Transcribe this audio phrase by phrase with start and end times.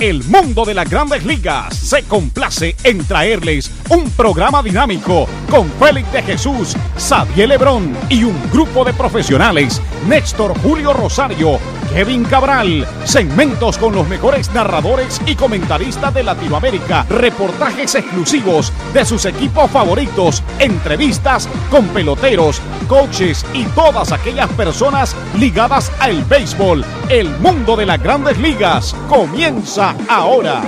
[0.00, 6.12] El mundo de las grandes ligas se complace en traerles un programa dinámico con Félix
[6.12, 11.58] de Jesús, Xavier Lebrón y un grupo de profesionales, Néstor Julio Rosario,
[11.92, 19.24] Kevin Cabral, segmentos con los mejores narradores y comentaristas de Latinoamérica, reportajes exclusivos de sus
[19.24, 26.84] equipos favoritos, entrevistas con peloteros, coaches y todas aquellas personas ligadas al béisbol.
[27.10, 30.62] El mundo de las grandes ligas comienza ahora.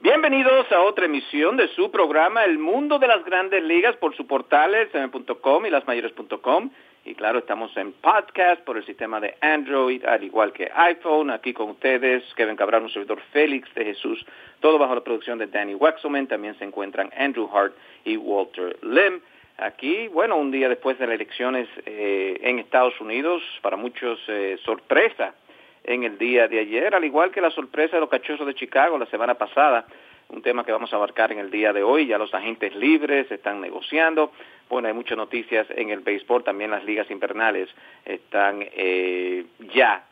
[0.00, 4.26] Bienvenidos a otra emisión de su programa El Mundo de las Grandes Ligas por su
[4.26, 6.70] portales m.com y lasmayores.com.
[7.04, 11.30] Y claro, estamos en podcast por el sistema de Android, al igual que iPhone.
[11.30, 14.24] Aquí con ustedes, Kevin Cabral, un servidor Félix de Jesús,
[14.60, 16.28] todo bajo la producción de Danny Wexelman.
[16.28, 19.20] También se encuentran Andrew Hart y Walter Lim.
[19.58, 24.56] Aquí, bueno, un día después de las elecciones eh, en Estados Unidos, para muchos eh,
[24.64, 25.34] sorpresa
[25.82, 28.96] en el día de ayer, al igual que la sorpresa de los cachorros de Chicago
[28.96, 29.86] la semana pasada,
[30.32, 33.30] un tema que vamos a abarcar en el día de hoy, ya los agentes libres
[33.30, 34.32] están negociando,
[34.68, 37.68] bueno, hay muchas noticias en el béisbol, también las ligas invernales
[38.04, 39.44] están eh,
[39.74, 40.04] ya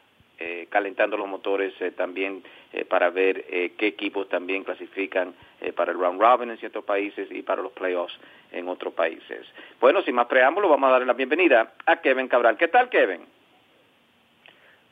[0.43, 3.45] eh, calentando los motores eh, también eh, para ver
[3.77, 5.35] qué equipos también clasifican
[5.77, 8.19] para el round robin en ciertos países y para los playoffs
[8.51, 9.47] en otros países.
[9.79, 12.57] Bueno, sin más preámbulo, vamos a darle la bienvenida a Kevin Cabral.
[12.57, 13.21] ¿Qué tal, Kevin?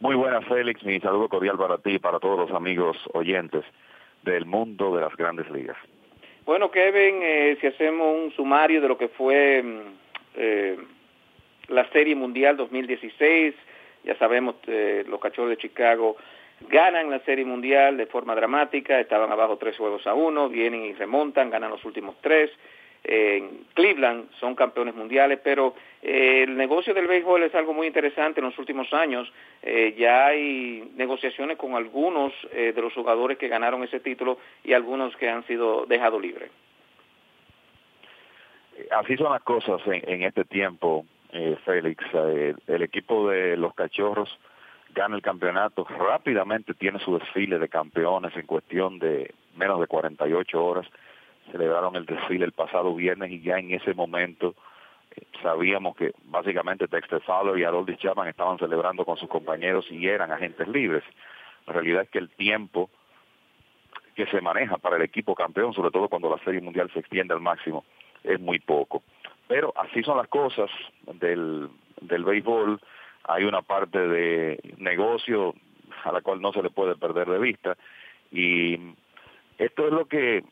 [0.00, 0.84] Muy buenas, Félix.
[0.84, 3.64] Mi saludo cordial para ti y para todos los amigos oyentes
[4.28, 5.76] del mundo de las grandes ligas.
[6.44, 9.80] Bueno, Kevin, eh, si hacemos un sumario de lo que fue mm,
[10.36, 10.78] eh,
[11.68, 13.54] la Serie Mundial 2016,
[14.04, 16.16] ya sabemos, eh, los Cachorros de Chicago
[16.70, 20.94] ganan la Serie Mundial de forma dramática, estaban abajo tres juegos a uno, vienen y
[20.94, 22.50] remontan, ganan los últimos tres.
[23.04, 28.40] En Cleveland son campeones mundiales, pero eh, el negocio del béisbol es algo muy interesante
[28.40, 29.32] en los últimos años.
[29.62, 34.72] Eh, ya hay negociaciones con algunos eh, de los jugadores que ganaron ese título y
[34.72, 36.50] algunos que han sido dejados libres.
[38.90, 42.05] Así son las cosas en, en este tiempo, eh, Félix.
[42.12, 44.39] Eh, el equipo de los Cachorros
[44.94, 50.64] gana el campeonato, rápidamente tiene su desfile de campeones en cuestión de menos de 48
[50.64, 50.86] horas.
[51.53, 54.55] Celebraron el desfile el pasado viernes y ya en ese momento
[55.17, 60.07] eh, sabíamos que básicamente Dexter Fowler y Harold Chapman estaban celebrando con sus compañeros y
[60.07, 61.05] eran agentes libres.
[61.67, 62.91] La realidad es que el tiempo
[64.14, 67.35] que se maneja para el equipo campeón, sobre todo cuando la Serie Mundial se extiende
[67.35, 67.85] al máximo,
[68.25, 69.03] es muy poco.
[69.47, 70.70] Pero así son las cosas
[71.20, 71.69] del,
[72.01, 72.80] del béisbol.
[73.25, 75.55] Hay una parte de negocio
[76.05, 77.77] a la cual no se le puede perder de vista.
[78.30, 78.79] Y
[79.59, 80.45] esto es lo que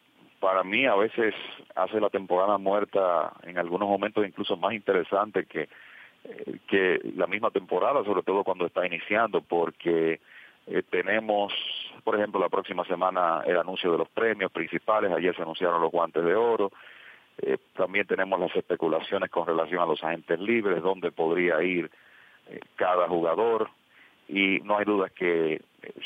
[0.47, 1.35] para mí a veces
[1.75, 5.63] hace la temporada muerta en algunos momentos incluso más interesante que,
[6.23, 10.21] eh, que la misma temporada, sobre todo cuando está iniciando, porque
[10.69, 11.53] eh, tenemos,
[12.05, 15.91] por ejemplo, la próxima semana el anuncio de los premios principales, ayer se anunciaron los
[15.91, 16.71] guantes de oro,
[17.43, 21.91] eh, también tenemos las especulaciones con relación a los agentes libres, dónde podría ir
[22.77, 23.69] cada jugador,
[24.29, 25.61] y no hay duda que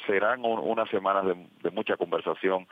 [0.06, 2.66] serán un, unas semanas de, de mucha conversación,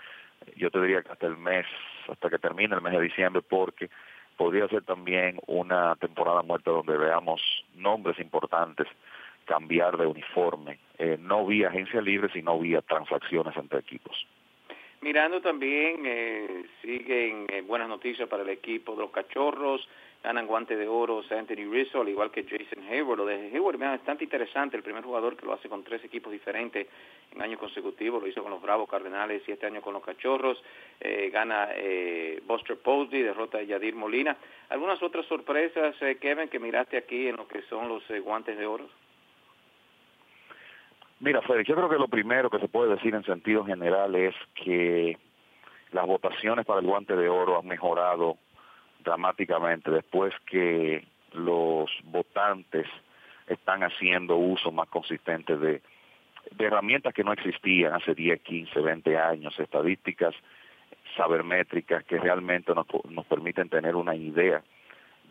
[0.57, 1.67] yo te diría que hasta el mes,
[2.09, 3.91] hasta que termine el mes de diciembre, porque
[4.37, 7.41] podría ser también una temporada muerta donde veamos
[7.75, 8.87] nombres importantes
[9.45, 14.27] cambiar de uniforme, eh, no vía agencia libre, sino vía transacciones entre equipos.
[15.01, 19.89] Mirando también, eh, siguen eh, buenas noticias para el equipo de los Cachorros,
[20.23, 23.19] ganan guante de oro Anthony Rizzo, al igual que Jason Hayward.
[23.19, 26.33] Lo de Hayward es bastante interesante, el primer jugador que lo hace con tres equipos
[26.33, 26.89] diferentes
[27.35, 30.63] en años consecutivos, lo hizo con los Bravos Cardenales y este año con los Cachorros,
[31.01, 34.37] eh, gana eh, Buster Posey, derrota a Yadir Molina.
[34.71, 38.59] ¿Algunas otras sorpresas, eh, Kevin, que miraste aquí en lo que son los eh, guantes
[38.59, 38.89] de oro?
[41.21, 44.35] Mira, Félix, yo creo que lo primero que se puede decir en sentido general es
[44.55, 45.19] que
[45.91, 48.37] las votaciones para el guante de oro han mejorado
[49.01, 52.87] dramáticamente después que los votantes
[53.47, 55.83] están haciendo uso más consistente de,
[56.57, 60.35] de herramientas que no existían hace 10, 15, 20 años, estadísticas
[61.17, 64.63] sabermétricas que realmente nos, nos permiten tener una idea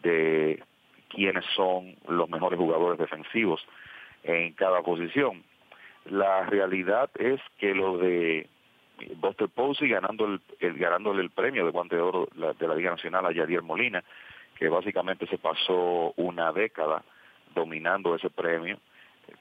[0.03, 0.61] de
[1.09, 3.65] quiénes son los mejores jugadores defensivos
[4.23, 5.43] en cada posición.
[6.05, 8.47] La realidad es que lo de
[9.17, 12.75] Buster Posey ganando el, el, ganándole el premio de guante de oro la, de la
[12.75, 14.03] Liga Nacional a Yadier Molina,
[14.57, 17.03] que básicamente se pasó una década
[17.53, 18.79] dominando ese premio,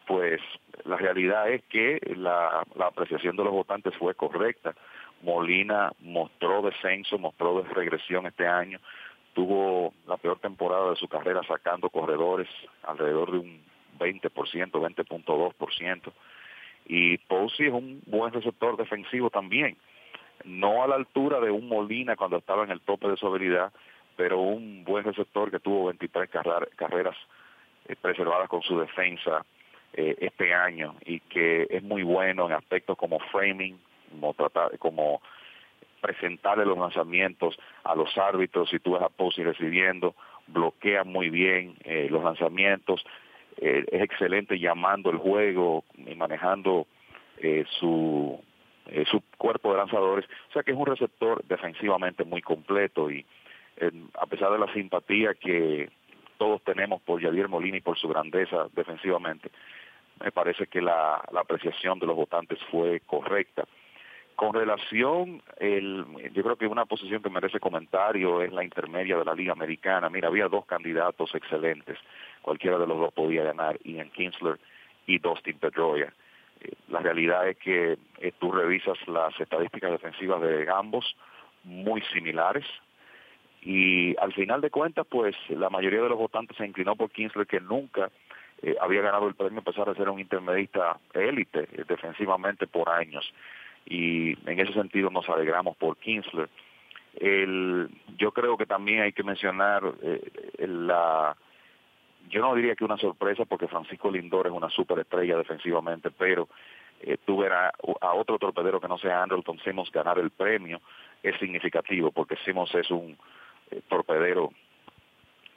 [0.07, 0.41] pues
[0.85, 4.75] la realidad es que la, la apreciación de los votantes fue correcta.
[5.23, 8.79] Molina mostró descenso, mostró regresión este año,
[9.35, 12.49] tuvo la peor temporada de su carrera sacando corredores
[12.85, 13.63] alrededor de un
[13.99, 16.13] 20%, 20.2%,
[16.87, 19.77] Y Posey es un buen receptor defensivo también.
[20.45, 23.73] No a la altura de un Molina cuando estaba en el tope de su habilidad,
[24.17, 26.31] pero un buen receptor que tuvo 23
[26.77, 27.17] carreras
[27.89, 29.45] eh, preservadas con su defensa
[29.97, 33.79] eh, este año y que es muy bueno en aspectos como framing,
[34.11, 35.23] como, tratar, como
[36.01, 40.15] presentarle los lanzamientos a los árbitros, si tú ves a Posey recibiendo,
[40.49, 43.05] bloquea muy bien eh, los lanzamientos,
[43.57, 46.87] es excelente llamando el juego y manejando
[47.81, 48.39] su
[49.11, 53.25] su cuerpo de lanzadores, o sea que es un receptor defensivamente muy completo y
[54.13, 55.89] a pesar de la simpatía que
[56.37, 59.51] todos tenemos por Javier Molina y por su grandeza defensivamente,
[60.21, 63.65] me parece que la, apreciación de los votantes fue correcta.
[64.35, 66.05] Con relación, el,
[66.35, 70.11] yo creo que una posición que merece comentario es la intermedia de la Liga Americana.
[70.11, 71.99] Mira, había dos candidatos excelentes,
[72.43, 74.59] cualquiera de los dos podía ganar, Ian Kinsler
[75.07, 76.13] y Dustin Pedroia.
[76.61, 81.17] Eh, la realidad es que eh, tú revisas las estadísticas defensivas de ambos,
[81.65, 82.67] muy similares,
[83.63, 87.49] y al final de cuentas, pues la mayoría de los votantes se inclinó por Kinsler,
[87.49, 88.11] que nunca
[88.63, 92.89] eh, había ganado el premio a pesar de ser un intermedista élite eh, defensivamente por
[92.89, 93.33] años.
[93.85, 96.49] Y en ese sentido nos alegramos por Kinsler.
[97.15, 97.89] El,
[98.19, 101.37] yo creo que también hay que mencionar eh, la...
[102.29, 106.49] Yo no diría que una sorpresa porque Francisco Lindor es una superestrella defensivamente, pero
[107.01, 107.71] eh, tuve a,
[108.01, 110.81] a, otro torpedero que no sea Andrelton Simmons ganar el premio
[111.23, 113.17] es significativo porque Simmons es un
[113.89, 114.51] torpedero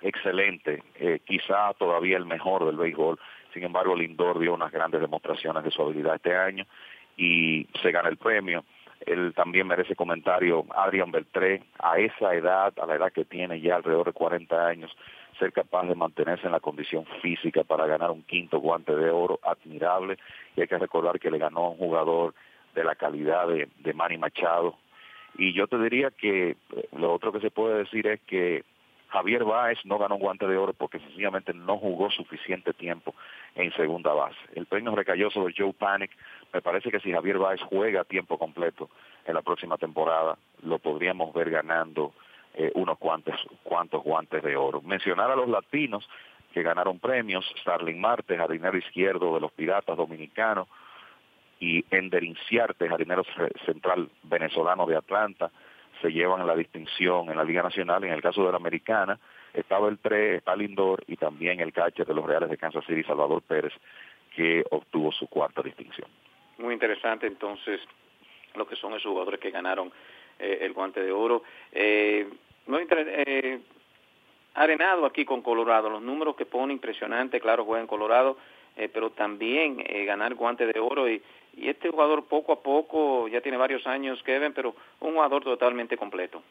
[0.01, 3.19] excelente, eh, quizá todavía el mejor del béisbol.
[3.53, 6.65] Sin embargo, Lindor dio unas grandes demostraciones de su habilidad este año
[7.17, 8.63] y se gana el premio.
[9.05, 13.77] Él también merece comentario, Adrian Beltré, a esa edad, a la edad que tiene ya
[13.77, 14.95] alrededor de 40 años,
[15.39, 19.39] ser capaz de mantenerse en la condición física para ganar un quinto guante de oro,
[19.43, 20.17] admirable.
[20.55, 22.33] Y hay que recordar que le ganó un jugador
[22.75, 24.75] de la calidad de, de Manny Machado,
[25.37, 26.55] y yo te diría que eh,
[26.97, 28.63] lo otro que se puede decir es que
[29.09, 33.15] Javier Báez no ganó un guante de oro porque sencillamente no jugó suficiente tiempo
[33.55, 34.37] en segunda base.
[34.55, 36.11] El premio recayó sobre Joe Panic.
[36.53, 38.89] Me parece que si Javier Báez juega a tiempo completo
[39.25, 42.13] en la próxima temporada, lo podríamos ver ganando
[42.53, 43.35] eh, unos cuantos,
[44.03, 44.81] guantes de oro.
[44.81, 46.07] Mencionar a los latinos
[46.53, 50.67] que ganaron premios, Starling Marte, jardinero izquierdo de los Piratas Dominicanos,
[51.59, 53.23] y Ender Inciarte, jardinero
[53.65, 55.51] central venezolano de Atlanta,
[56.01, 58.03] se llevan la distinción en la Liga Nacional.
[58.03, 59.19] En el caso de la Americana,
[59.53, 63.03] estaba el 3, está Lindor y también el catcher de los Reales de Kansas City,
[63.03, 63.73] Salvador Pérez,
[64.35, 66.07] que obtuvo su cuarta distinción.
[66.57, 67.81] Muy interesante entonces
[68.55, 69.91] lo que son esos jugadores que ganaron
[70.37, 71.43] eh, el guante de oro.
[71.71, 72.27] Eh,
[72.67, 73.59] eh,
[74.55, 78.37] arenado aquí con Colorado, los números que pone impresionante, claro, juega en Colorado,
[78.79, 81.21] eh, pero también ganar guante de oro y
[81.59, 85.97] y este jugador poco a poco, ya tiene varios años Kevin, pero un jugador totalmente
[85.97, 86.41] completo.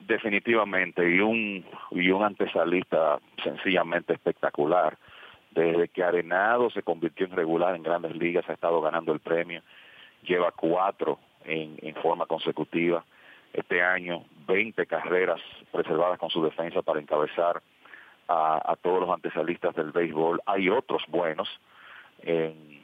[0.00, 4.96] Definitivamente, y un, y un antesalista sencillamente espectacular.
[5.50, 9.62] Desde que Arenado se convirtió en regular en grandes ligas, ha estado ganando el premio,
[10.22, 13.04] lleva cuatro en, en forma consecutiva.
[13.52, 15.40] Este año, 20 carreras
[15.72, 17.62] preservadas con su defensa para encabezar
[18.28, 20.40] a, a todos los antesalistas del béisbol.
[20.46, 21.48] Hay otros buenos
[22.22, 22.78] en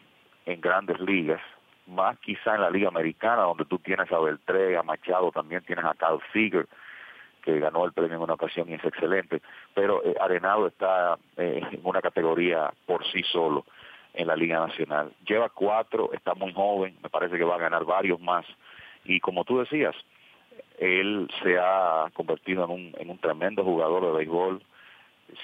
[0.47, 1.41] en grandes ligas,
[1.87, 5.85] más quizá en la Liga Americana, donde tú tienes a Beltré, a Machado, también tienes
[5.85, 6.67] a Carl Seager,
[7.43, 9.43] que ganó el premio en una ocasión y es excelente,
[9.75, 13.65] pero eh, Arenado está eh, en una categoría por sí solo
[14.15, 15.13] en la Liga Nacional.
[15.27, 18.47] Lleva cuatro, está muy joven, me parece que va a ganar varios más.
[19.05, 19.95] Y como tú decías,
[20.79, 24.63] él se ha convertido en un, en un tremendo jugador de béisbol.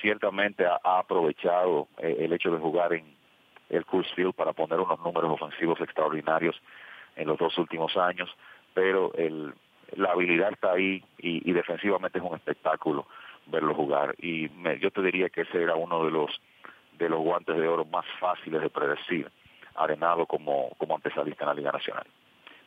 [0.01, 3.21] Ciertamente ha, aprovechado eh, el hecho de jugar en,
[3.71, 6.61] el Coors Field para poner unos números ofensivos extraordinarios
[7.17, 8.29] en los dos últimos años,
[8.75, 9.55] pero el,
[9.97, 13.07] la habilidad está ahí y, defensivamente es un espectáculo
[13.47, 14.15] verlo jugar.
[14.19, 16.41] Y me, yo te diría que ese era uno de los
[16.99, 19.27] de los guantes de oro más fáciles de predecir,
[19.75, 22.05] arenado como, como antesalista en la Liga Nacional.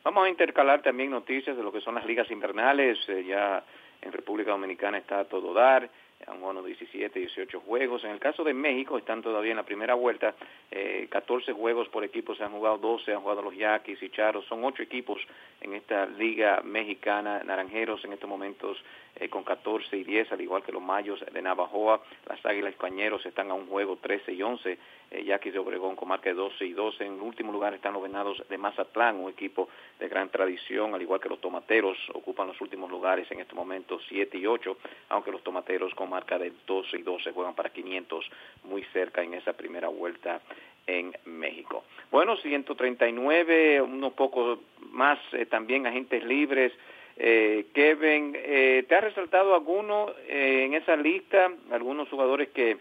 [0.02, 2.98] Vamos a intercalar también noticias de lo que son las ligas invernales.
[3.08, 3.62] Eh, ya
[4.02, 5.88] en República Dominicana está todo dar
[6.26, 8.04] han jugado 17, 18 juegos.
[8.04, 10.34] En el caso de México están todavía en la primera vuelta,
[10.70, 14.44] eh, 14 juegos por equipo, se han jugado 12, han jugado los Yaquis y Charos,
[14.46, 15.20] son 8 equipos
[15.60, 18.82] en esta liga mexicana, Naranjeros en estos momentos
[19.16, 23.24] eh, con 14 y 10, al igual que los Mayos de Navajoa, las Águilas Españeros
[23.26, 24.78] están a un juego 13 y 11,
[25.14, 28.02] eh, Yaquis de Obregón con marca de 12 y 12, en último lugar están los
[28.02, 29.68] Venados de Mazatlán, un equipo
[30.00, 34.02] de gran tradición, al igual que los Tomateros, ocupan los últimos lugares en estos momentos
[34.08, 34.76] 7 y 8,
[35.10, 38.28] aunque los Tomateros con marca de 12 y 12 juegan para 500
[38.64, 40.40] muy cerca en esa primera vuelta
[40.86, 41.84] en México.
[42.10, 44.58] Bueno, 139, unos pocos
[44.90, 45.18] más
[45.48, 46.72] también agentes libres.
[47.16, 52.76] Kevin, ¿te ha resaltado alguno en esa lista, algunos jugadores que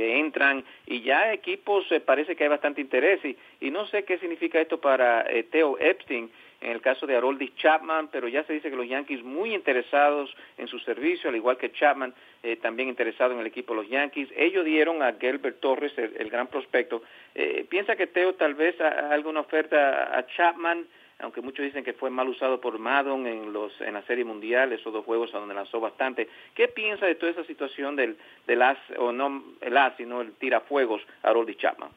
[0.00, 4.04] que entran y ya equipos eh, parece que hay bastante interés y, y no sé
[4.04, 6.30] qué significa esto para eh, Theo Epstein
[6.62, 10.34] en el caso de Haroldis Chapman, pero ya se dice que los Yankees muy interesados
[10.56, 13.90] en su servicio, al igual que Chapman eh, también interesado en el equipo de los
[13.90, 14.30] Yankees.
[14.34, 17.02] Ellos dieron a Gelbert Torres el, gran prospecto.
[17.68, 20.86] ¿Piensa que Theo tal vez haga alguna oferta a Chapman?
[21.22, 24.72] Aunque muchos dicen que fue mal usado por Madon en los en la Serie Mundial,
[24.72, 26.28] esos dos juegos a donde lanzó bastante.
[26.54, 30.32] ¿Qué piensa de toda esa situación del, del as, o no el as, sino el
[30.34, 31.90] tirafuegos Harold Chapman?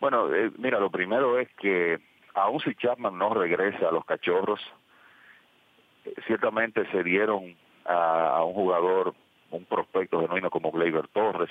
[0.00, 1.98] Bueno, eh, mira, lo primero es que
[2.34, 4.60] aun si Chapman no regresa a los cachorros,
[6.04, 9.14] eh, ciertamente se dieron a, a, un jugador,
[9.50, 11.50] un prospecto genuino como Gleyber Torres,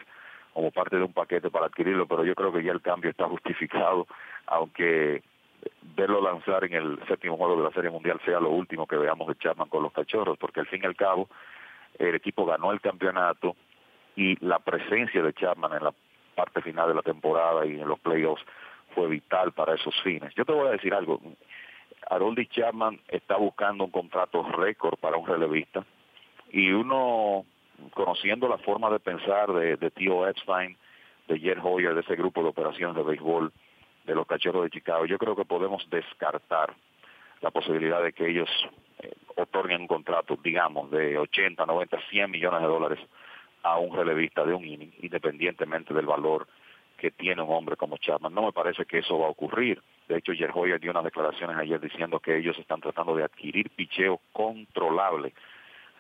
[0.54, 3.28] como parte de un paquete para adquirirlo, pero yo creo que ya el cambio está
[3.28, 4.08] justificado,
[4.46, 5.22] aunque
[5.96, 9.28] verlo lanzar en el séptimo juego de la Serie Mundial sea lo último que veamos
[9.28, 11.30] de Chapman con los cachorros, porque al fin y al cabo
[11.98, 13.56] el equipo ganó el campeonato
[14.16, 15.94] y la presencia de Chapman en la
[16.36, 18.44] parte final de la temporada y en los playoffs
[18.94, 20.34] fue vital para esos fines.
[20.36, 21.20] Yo te voy a decir algo,
[22.10, 25.86] Haroldi Chapman está buscando un contrato récord para un relevista
[26.52, 27.46] y uno,
[27.94, 30.78] conociendo la forma de pensar de, de Tío Epstein,
[31.28, 33.52] de Jer Hoyer, de ese grupo de operaciones de béisbol,
[34.06, 35.06] de los cachorros de Chicago.
[35.06, 36.74] Yo creo que podemos descartar
[37.42, 38.50] la posibilidad de que ellos
[39.00, 43.00] eh, otorguen un contrato, digamos, de 80, 90, 100 millones de dólares
[43.64, 46.48] a un relevista de un inning, independientemente del valor
[46.98, 48.34] que tiene un hombre como Chapman.
[48.34, 49.82] No me parece que eso va a ocurrir.
[50.08, 53.70] De hecho, Jer Hoyer dio unas declaraciones ayer diciendo que ellos están tratando de adquirir
[53.72, 55.34] picheo controlable,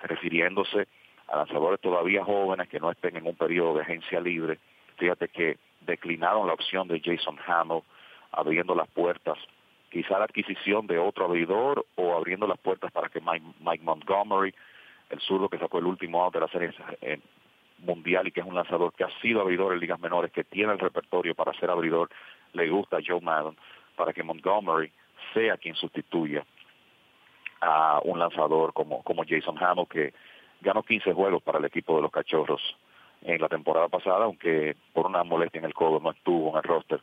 [0.03, 0.87] refiriéndose
[1.27, 4.59] a lanzadores todavía jóvenes que no estén en un periodo de agencia libre.
[4.97, 7.81] Fíjate que declinaron la opción de Jason Hamill,
[8.35, 9.37] abriendo las puertas,
[9.89, 14.53] quizá la adquisición de otro abridor o abriendo las puertas para que Mike, Montgomery,
[15.09, 17.19] el zurdo que sacó el último out de la serie eh,
[17.79, 20.73] mundial y que es un lanzador que ha sido abridor en ligas menores, que tiene
[20.73, 22.09] el repertorio para ser abridor,
[22.53, 23.55] le gusta a Joe Madden,
[23.95, 24.91] para que Montgomery
[25.33, 26.45] sea quien sustituya
[27.61, 30.13] a un lanzador como, como Jason Hamill, que
[30.61, 32.61] ganó 15 juegos para el equipo de los Cachorros
[33.21, 36.63] en la temporada pasada, aunque por una molestia en el codo no estuvo en el
[36.63, 37.01] roster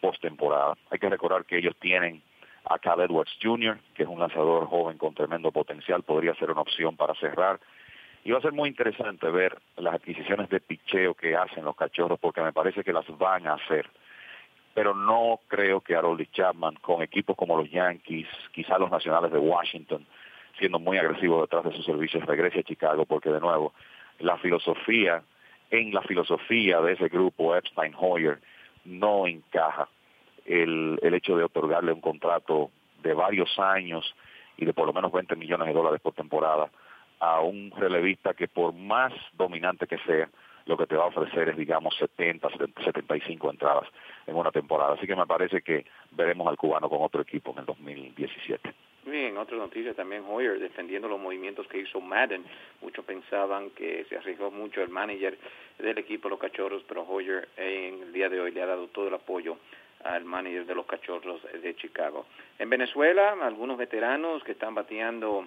[0.00, 0.76] postemporada.
[0.90, 2.22] Hay que recordar que ellos tienen
[2.64, 6.60] a Cal Edwards Jr., que es un lanzador joven con tremendo potencial, podría ser una
[6.60, 7.60] opción para cerrar.
[8.22, 12.18] Y va a ser muy interesante ver las adquisiciones de picheo que hacen los cachorros,
[12.18, 13.88] porque me parece que las van a hacer.
[14.74, 19.38] Pero no creo que Harold Chapman, con equipos como los Yankees, quizás los Nacionales de
[19.38, 20.06] Washington,
[20.58, 23.72] siendo muy agresivos detrás de sus servicios, regrese a Chicago, porque de nuevo,
[24.18, 25.22] la filosofía,
[25.70, 28.38] en la filosofía de ese grupo Epstein-Hoyer,
[28.84, 29.88] no encaja
[30.46, 32.70] el, el hecho de otorgarle un contrato
[33.02, 34.14] de varios años
[34.56, 36.70] y de por lo menos 20 millones de dólares por temporada
[37.18, 40.28] a un relevista que por más dominante que sea,
[40.66, 42.48] lo que te va a ofrecer es, digamos, 70,
[42.84, 43.88] 75 entradas
[44.26, 44.94] en una temporada.
[44.94, 48.74] Así que me parece que veremos al cubano con otro equipo en el 2017.
[49.06, 52.44] Bien, otra noticia también, Hoyer defendiendo los movimientos que hizo Madden.
[52.82, 55.38] Muchos pensaban que se arriesgó mucho el manager
[55.78, 59.08] del equipo Los Cachorros, pero Hoyer en el día de hoy le ha dado todo
[59.08, 59.56] el apoyo
[60.04, 62.26] al manager de los Cachorros de Chicago.
[62.58, 65.46] En Venezuela, algunos veteranos que están bateando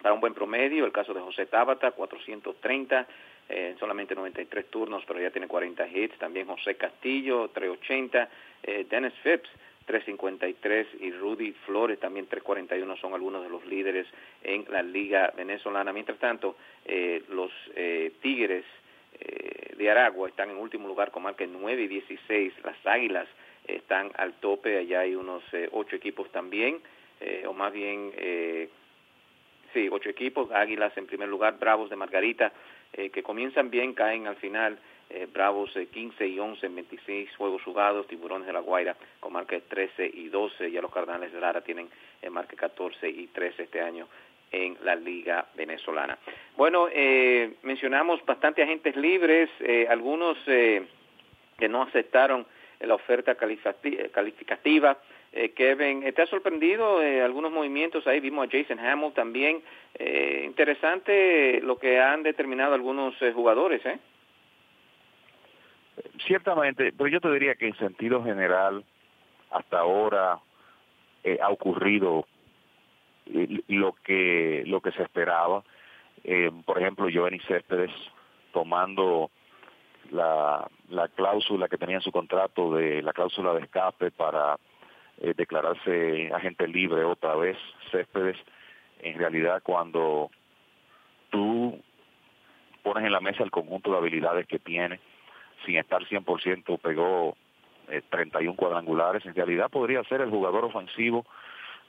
[0.00, 3.06] para un buen promedio, el caso de José Tabata, 430,
[3.50, 6.18] eh, solamente 93 turnos, pero ya tiene 40 hits.
[6.18, 8.28] También José Castillo, 380.
[8.62, 9.50] Eh, Dennis Phipps,
[9.90, 14.06] 353 y Rudy Flores también 341 son algunos de los líderes
[14.44, 15.92] en la liga venezolana.
[15.92, 18.64] Mientras tanto, eh, los eh, Tigres
[19.18, 22.52] eh, de Aragua están en último lugar con marca 9 y 16.
[22.62, 23.26] Las Águilas
[23.66, 25.42] están al tope, allá hay unos
[25.72, 26.80] ocho equipos también,
[27.46, 28.12] o más bien,
[29.72, 30.50] sí, ocho equipos.
[30.50, 32.52] Águilas en primer lugar, Bravos de Margarita,
[32.92, 34.78] que comienzan bien, caen al final
[35.12, 39.32] eh, Bravos 15 eh, y 11 en 26 juegos jugados, Tiburones de la Guaira con
[39.32, 41.88] marca de 13 y 12, ya los Cardenales de Lara tienen
[42.22, 44.06] en marca 14 y 13 este año
[44.52, 46.16] en la Liga Venezolana.
[46.56, 49.50] Bueno, eh, mencionamos bastante agentes libres,
[49.88, 52.46] algunos que no aceptaron
[52.80, 54.98] la oferta calificativa.
[55.54, 58.20] Kevin, ¿te ha sorprendido algunos movimientos ahí?
[58.20, 59.62] Vimos a Jason Hamill también.
[60.44, 63.98] interesante lo que han determinado algunos jugadores, ¿eh?
[66.26, 68.84] Ciertamente, pero yo te diría que en sentido general,
[69.50, 70.38] hasta ahora
[71.24, 72.26] eh, ha ocurrido
[73.26, 75.62] eh, lo que lo que se esperaba.
[76.24, 77.90] Eh, por ejemplo, Giovanni Céspedes
[78.52, 79.30] tomando
[80.10, 84.56] la, la cláusula que tenía en su contrato de la cláusula de escape para
[85.20, 87.56] eh, declararse agente libre otra vez,
[87.90, 88.36] Céspedes,
[89.00, 90.30] en realidad cuando
[91.30, 91.78] tú
[92.82, 94.98] pones en la mesa el conjunto de habilidades que tiene,
[95.64, 97.36] sin estar 100% pegó
[97.88, 101.26] eh, 31 cuadrangulares, en realidad podría ser el jugador ofensivo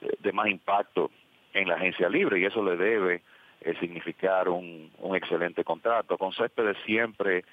[0.00, 1.10] eh, de más impacto
[1.54, 3.22] en la agencia libre y eso le debe
[3.60, 6.18] eh, significar un, un excelente contrato.
[6.18, 7.44] Con Céspedes siempre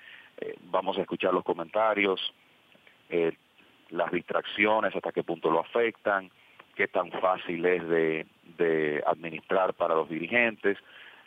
[0.41, 2.33] eh, vamos a escuchar los comentarios,
[3.09, 3.33] eh,
[3.89, 6.31] las distracciones, hasta qué punto lo afectan,
[6.75, 8.25] qué tan fácil es de,
[8.57, 10.77] de administrar para los dirigentes.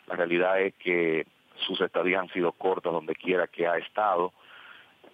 [0.07, 1.27] La realidad es que
[1.65, 4.33] sus estadías han sido cortas donde quiera que ha estado.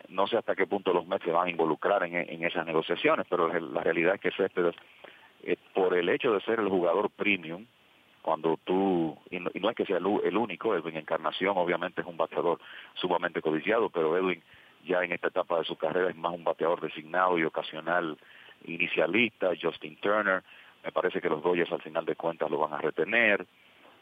[0.08, 3.26] No sé hasta qué punto los Mets se van a involucrar en, en esas negociaciones,
[3.30, 4.76] pero la realidad es que Céspedes,
[5.44, 7.66] eh, por el hecho de ser el jugador premium,
[8.22, 12.02] cuando tú, y no, y no es que sea el, el, único, Edwin Encarnación obviamente
[12.02, 12.60] es un bateador
[12.96, 14.42] sumamente codiciado, pero Edwin
[14.86, 18.18] ya en esta etapa de su carrera es más un bateador designado y ocasional
[18.66, 20.44] inicialista, Justin Turner,
[20.84, 23.46] me parece que los Dodgers al final de cuentas lo van a retener,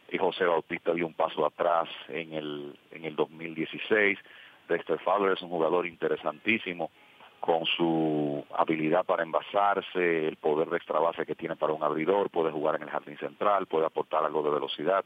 [0.10, 4.18] y José Bautista dio un paso atrás en el, en el 2016,
[4.68, 6.92] Dexter Fowler es un jugador interesantísimo,
[7.40, 12.30] con su habilidad para envasarse, el poder de extra base que tiene para un abridor,
[12.30, 15.06] puede jugar en el jardín central, puede aportar algo de velocidad.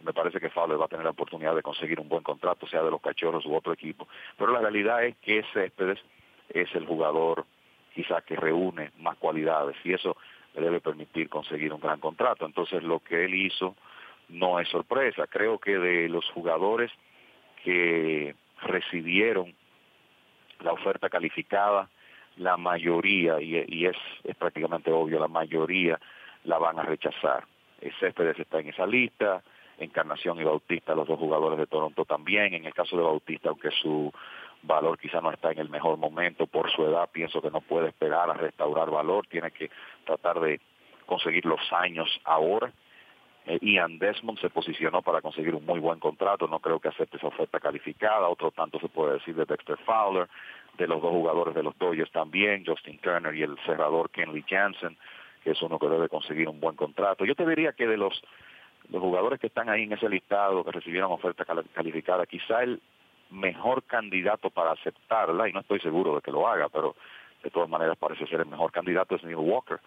[0.00, 2.82] Me parece que Fowler va a tener la oportunidad de conseguir un buen contrato, sea
[2.82, 4.06] de los cachorros u otro equipo.
[4.36, 5.98] Pero la realidad es que Céspedes
[6.50, 7.46] es el jugador
[7.94, 10.16] quizás que reúne más cualidades y eso
[10.54, 12.44] le debe permitir conseguir un gran contrato.
[12.44, 13.76] Entonces lo que él hizo
[14.28, 15.26] no es sorpresa.
[15.26, 16.90] Creo que de los jugadores
[17.64, 19.54] que recibieron
[20.60, 21.88] la oferta calificada,
[22.36, 25.98] la mayoría, y, es, es, prácticamente obvio, la mayoría
[26.44, 27.44] la van a rechazar.
[27.80, 29.42] El Céspedes está en esa lista,
[29.78, 32.54] Encarnación y Bautista, los dos jugadores de Toronto también.
[32.54, 34.12] En el caso de Bautista, aunque su
[34.62, 37.88] valor quizá no está en el mejor momento por su edad, pienso que no puede
[37.88, 39.70] esperar a restaurar valor, tiene que
[40.04, 40.60] tratar de
[41.06, 42.72] conseguir los años ahora.
[43.46, 47.16] Eh, Ian Desmond se posicionó para conseguir un muy buen contrato, no creo que acepte
[47.16, 50.28] esa oferta calificada, otro tanto se puede decir de Dexter Fowler,
[50.78, 54.96] de los dos jugadores de los Dodgers también, Justin Turner y el cerrador Kenley Jansen,
[55.42, 57.24] que es uno que debe conseguir un buen contrato.
[57.24, 58.22] Yo te diría que de los,
[58.90, 62.80] los jugadores que están ahí en ese listado, que recibieron oferta calificada, quizá el
[63.30, 66.94] mejor candidato para aceptarla, y no estoy seguro de que lo haga, pero
[67.42, 69.80] de todas maneras parece ser el mejor candidato es Neil Walker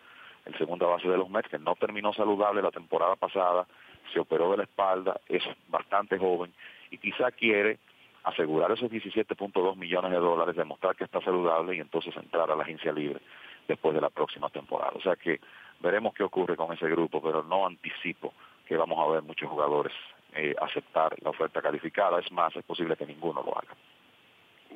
[0.46, 3.66] el segunda base de los Mets, que no terminó saludable la temporada pasada,
[4.14, 6.54] se operó de la espalda, es bastante joven
[6.92, 7.80] y quizá quiere
[8.24, 12.64] asegurar esos 17.2 millones de dólares, demostrar que está saludable y entonces entrar a la
[12.64, 13.20] agencia libre
[13.68, 14.92] después de la próxima temporada.
[14.96, 15.40] O sea que
[15.80, 18.34] veremos qué ocurre con ese grupo, pero no anticipo
[18.68, 19.94] que vamos a ver muchos jugadores
[20.34, 22.20] eh, aceptar la oferta calificada.
[22.20, 23.76] Es más, es posible que ninguno lo haga.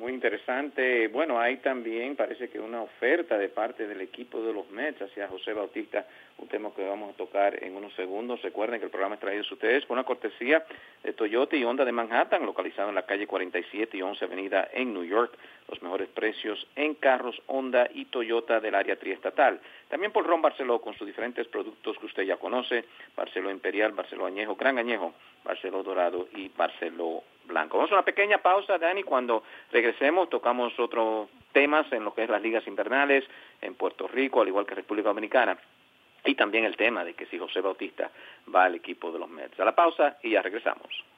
[0.00, 1.08] Muy interesante.
[1.08, 5.28] Bueno, hay también, parece que una oferta de parte del equipo de los Mets hacia
[5.28, 6.06] José Bautista,
[6.38, 8.40] un tema que vamos a tocar en unos segundos.
[8.40, 10.64] Recuerden que el programa es traído a ustedes por una cortesía
[11.02, 14.94] de Toyota y Honda de Manhattan, localizado en la calle 47 y 11 Avenida en
[14.94, 15.36] New York.
[15.68, 19.60] Los mejores precios en carros Honda y Toyota del área triestatal.
[19.90, 24.24] También por Ron Barceló con sus diferentes productos que usted ya conoce, Barceló Imperial, Barceló
[24.24, 25.12] Añejo, Gran Añejo,
[25.44, 27.76] Barceló Dorado y Barceló Blanco.
[27.76, 32.30] Vamos a una pequeña pausa, Dani, cuando regresemos tocamos otros temas en lo que es
[32.30, 33.24] las ligas invernales
[33.60, 35.58] en Puerto Rico, al igual que República Dominicana.
[36.24, 38.10] Y también el tema de que si José Bautista
[38.54, 39.58] va al equipo de los Mets.
[39.60, 41.09] A la pausa y ya regresamos.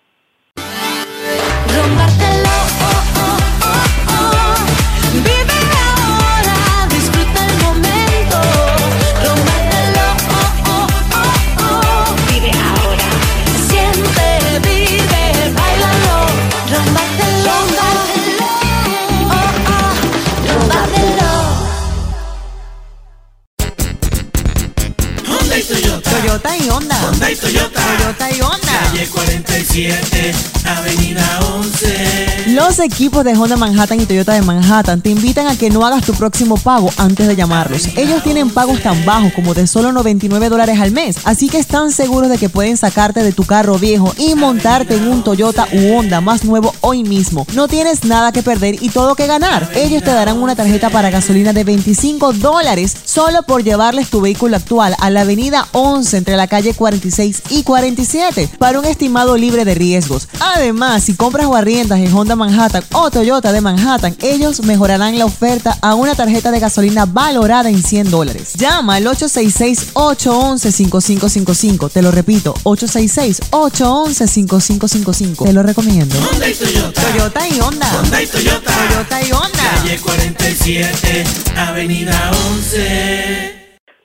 [28.33, 28.62] Toyota y Honda.
[28.62, 28.62] Calle
[29.09, 30.33] 47,
[30.67, 32.45] Avenida 11.
[32.49, 36.05] Los equipos de Honda Manhattan y Toyota de Manhattan te invitan a que no hagas
[36.05, 37.88] tu próximo pago antes de llamarlos.
[37.97, 41.91] Ellos tienen pagos tan bajos como de solo 99 dólares al mes, así que están
[41.91, 45.97] seguros de que pueden sacarte de tu carro viejo y montarte en un Toyota u
[45.97, 47.47] Honda más nuevo hoy mismo.
[47.55, 49.71] No tienes nada que perder y todo que ganar.
[49.75, 54.57] Ellos te darán una tarjeta para gasolina de 25 dólares solo por llevarles tu vehículo
[54.57, 59.37] actual a la avenida 11 Motors entre la calle 46 y 47 para un estimado
[59.37, 60.28] libre de riesgos.
[60.40, 65.24] Además, si compras o arriendas en Honda Manhattan o Toyota de Manhattan, ellos mejorarán la
[65.24, 68.52] oferta a una tarjeta de gasolina valorada en 100 dólares.
[68.55, 71.90] Llama al 866-811-5555.
[71.90, 75.44] Te lo repito, 866-811-5555.
[75.44, 76.16] Te lo recomiendo.
[76.31, 77.02] Honda y Toyota.
[77.02, 78.00] Toyota y Honda.
[78.00, 78.72] Honda y Toyota.
[78.88, 79.70] Toyota y Honda.
[79.76, 81.24] Calle 47,
[81.57, 83.62] Avenida 11.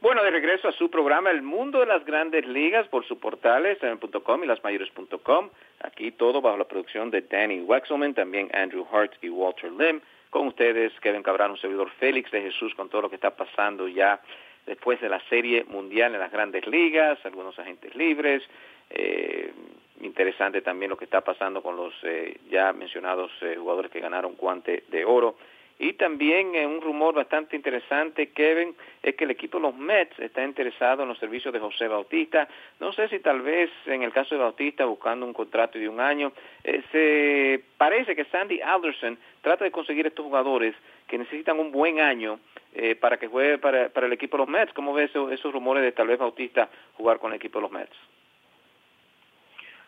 [0.08, 3.78] Bueno, de regreso a su programa El Mundo de las Grandes Ligas por su portales
[3.84, 5.50] en.com y lasmayores.com.
[5.82, 10.00] Aquí todo bajo la producción de Danny Wexelman, también Andrew Hart y Walter Lim.
[10.30, 13.90] Con ustedes, Kevin Cabral, un servidor Félix de Jesús, con todo lo que está pasando
[13.90, 14.22] ya
[14.66, 18.42] después de la Serie Mundial en las Grandes Ligas, algunos agentes libres.
[18.90, 19.52] Eh,
[20.00, 24.36] interesante también lo que está pasando con los eh, ya mencionados eh, jugadores que ganaron
[24.38, 25.36] guante de oro.
[25.80, 30.18] Y también eh, un rumor bastante interesante, Kevin, es que el equipo de los Mets
[30.20, 32.48] está interesado en los servicios de José Bautista.
[32.80, 36.00] No sé si tal vez en el caso de Bautista, buscando un contrato de un
[36.00, 36.32] año,
[36.64, 40.74] eh, se parece que Sandy Alderson trata de conseguir estos jugadores
[41.08, 42.40] que necesitan un buen año
[42.74, 44.74] eh, para que juegue para, para el equipo de los Mets.
[44.74, 47.72] ¿Cómo ves eso- esos rumores de tal vez Bautista jugar con el equipo de los
[47.72, 47.96] Mets?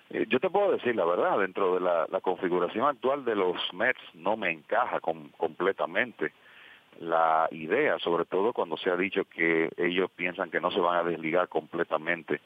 [0.09, 4.01] Eh, Yo te puedo decir la verdad, dentro de la, configuración actual de los Mets
[4.15, 6.33] no me encaja com- completamente
[6.99, 10.97] la idea, sobre todo cuando se ha dicho que ellos piensan que no se van
[10.97, 12.41] a desligar completamente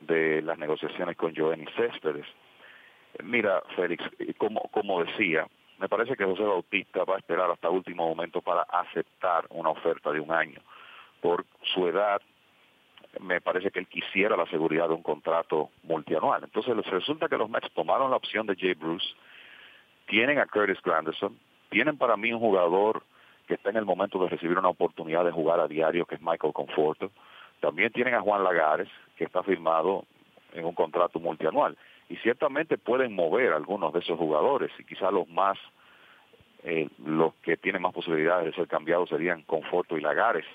[0.00, 2.26] de las negociaciones con Joenny Céspedes.
[3.22, 5.46] Mira, Félix, eh, como, como decía,
[5.78, 10.10] me parece que José Bautista va a esperar hasta último momento para aceptar una oferta
[10.12, 10.60] de un año.
[11.20, 11.44] Por
[11.74, 12.20] su edad,
[13.20, 16.42] me parece que él quisiera la seguridad de un contrato multianual.
[16.44, 19.06] Entonces resulta que los Mets tomaron la opción de Jay Bruce,
[20.06, 21.38] tienen a Curtis Granderson,
[21.70, 23.02] tienen para mí un jugador
[23.46, 26.22] que está en el momento de recibir una oportunidad de jugar a diario, que es
[26.22, 27.10] Michael Conforto.
[27.60, 30.04] También tienen a Juan Lagares, que está firmado
[30.52, 31.76] en un contrato multianual.
[32.08, 35.58] Y ciertamente pueden mover algunos de esos jugadores, y quizás los más,
[36.64, 40.46] eh, los que tienen más posibilidades de ser cambiados serían Conforto y Lagares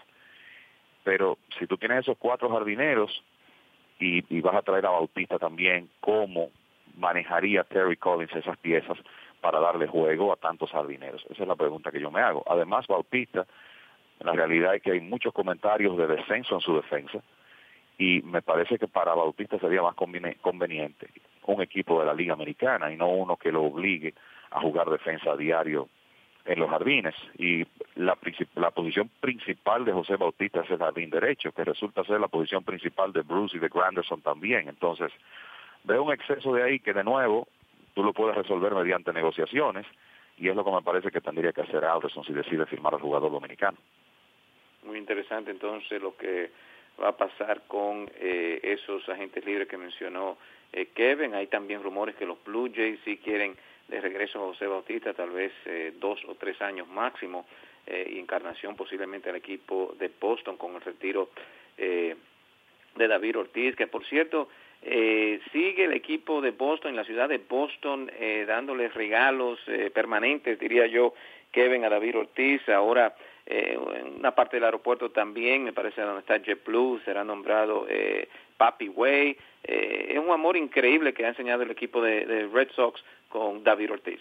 [1.08, 3.24] pero si tú tienes esos cuatro jardineros
[3.98, 6.50] y, y vas a traer a Bautista también, ¿cómo
[6.98, 8.98] manejaría Terry Collins esas piezas
[9.40, 11.26] para darle juego a tantos jardineros?
[11.30, 12.44] Esa es la pregunta que yo me hago.
[12.46, 13.48] Además, Bautista,
[14.20, 17.20] la realidad es que hay muchos comentarios de descenso en su defensa
[17.98, 21.08] y me parece que para Bautista sería más conveni- conveniente
[21.46, 24.14] un equipo de la Liga Americana y no uno que lo obligue
[24.52, 25.88] a jugar defensa a diario
[26.48, 28.18] en los jardines y la,
[28.56, 32.64] la posición principal de José Bautista es el jardín derecho, que resulta ser la posición
[32.64, 34.70] principal de Bruce y de Granderson también.
[34.70, 35.12] Entonces,
[35.84, 37.48] veo un exceso de ahí que de nuevo
[37.94, 39.86] tú lo puedes resolver mediante negociaciones
[40.38, 43.02] y es lo que me parece que tendría que hacer Alderson si decide firmar al
[43.02, 43.78] jugador dominicano.
[44.84, 46.52] Muy interesante entonces lo que
[47.02, 50.38] va a pasar con eh, esos agentes libres que mencionó
[50.72, 51.34] eh, Kevin.
[51.34, 53.56] Hay también rumores que los Blue Jays sí quieren
[53.88, 57.46] de regreso a José Bautista, tal vez eh, dos o tres años máximo,
[57.86, 61.30] eh, y encarnación posiblemente al equipo de Boston con el retiro
[61.78, 62.16] eh,
[62.96, 64.50] de David Ortiz, que por cierto
[64.82, 70.60] eh, sigue el equipo de Boston, la ciudad de Boston, eh, dándoles regalos eh, permanentes,
[70.60, 71.14] diría yo,
[71.52, 72.68] Kevin a David Ortiz.
[72.70, 77.88] Ahora, eh, en una parte del aeropuerto también, me parece donde está JetBlue, será nombrado
[77.90, 79.38] eh, Papi Way.
[79.64, 83.02] Eh, es un amor increíble que ha enseñado el equipo de Red Sox
[83.38, 84.20] con David Ortiz.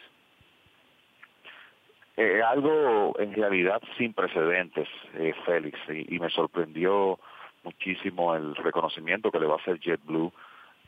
[2.17, 7.19] Eh, algo en realidad sin precedentes, eh, Félix, y, me sorprendió
[7.63, 10.33] muchísimo el reconocimiento que le va a hacer JetBlue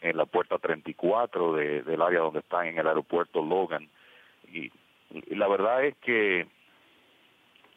[0.01, 3.89] en la puerta 34 de, del área donde están en el aeropuerto Logan.
[4.53, 4.71] Y,
[5.11, 6.47] y la verdad es que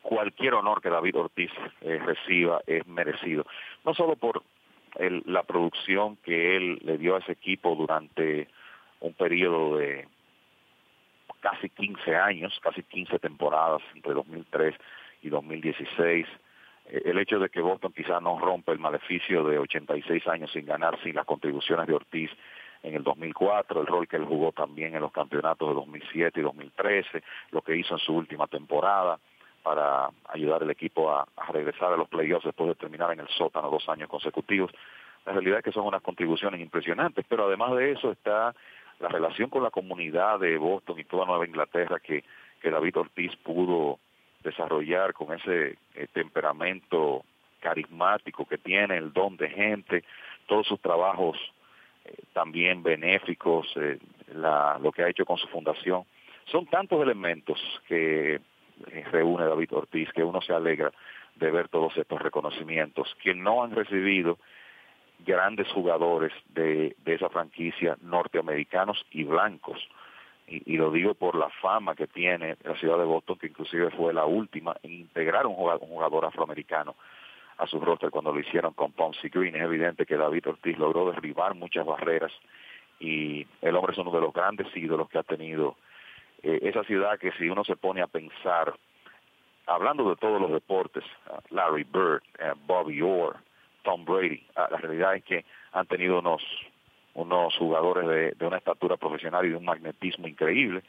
[0.01, 3.45] cualquier honor que David Ortiz eh, reciba es merecido,
[3.85, 4.43] no solo por
[4.95, 8.47] el, la producción que él le dio a ese equipo durante
[9.01, 10.07] un periodo de
[11.41, 14.75] casi 15 años, casi 15 temporadas entre 2003
[15.23, 16.27] y 2016.
[16.85, 20.65] Eh, El hecho de que Boston quizás no rompa el maleficio de 86 años sin
[20.65, 22.31] ganar, sin las contribuciones de Ortiz
[22.83, 26.43] en el 2004, el rol que él jugó también en los campeonatos de 2007 y
[26.43, 29.19] 2013, lo que hizo en su última temporada
[29.61, 33.27] para ayudar al equipo a, a regresar a los playoffs después de terminar en el
[33.27, 34.71] sótano dos años consecutivos.
[35.25, 38.55] La realidad es que son unas contribuciones impresionantes, pero además de eso está
[39.01, 42.23] la relación con la comunidad de Boston y toda Nueva Inglaterra que,
[42.61, 43.99] que David Ortiz pudo
[44.43, 47.23] desarrollar con ese eh, temperamento
[47.59, 50.03] carismático que tiene, el don de gente,
[50.47, 51.37] todos sus trabajos
[52.05, 53.99] eh, también benéficos, eh,
[54.33, 56.03] la, lo que ha hecho con su fundación.
[56.45, 58.39] Son tantos elementos que
[59.11, 60.91] reúne David Ortiz que uno se alegra
[61.35, 64.37] de ver todos estos reconocimientos que no han recibido
[65.25, 69.79] grandes jugadores de, de esa franquicia norteamericanos y blancos.
[70.47, 73.89] Y, y lo digo por la fama que tiene la ciudad de Boston, que inclusive
[73.91, 76.95] fue la última en integrar un jugador, un jugador afroamericano
[77.57, 79.55] a su roster cuando lo hicieron con Ponce Green.
[79.55, 82.31] Es evidente que David Ortiz logró derribar muchas barreras
[82.99, 85.75] y el hombre es uno de los grandes ídolos que ha tenido
[86.43, 88.73] eh, esa ciudad que si uno se pone a pensar,
[89.67, 91.03] hablando de todos los deportes,
[91.49, 93.37] Larry Bird, uh, Bobby Orr,
[93.83, 96.43] Tom Brady, uh, la realidad es que han tenido unos
[97.13, 100.81] unos jugadores de, de una estatura profesional y de un magnetismo increíble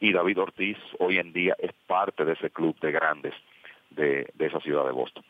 [0.00, 3.34] y David Ortiz hoy en día es parte de ese club de grandes
[3.90, 5.24] de, de esa ciudad de Boston.